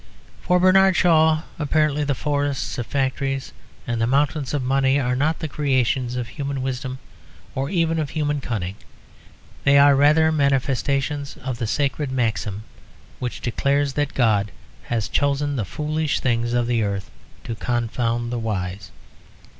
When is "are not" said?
4.99-5.37